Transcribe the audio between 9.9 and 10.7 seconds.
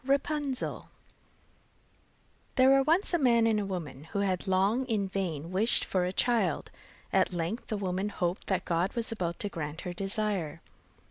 desire.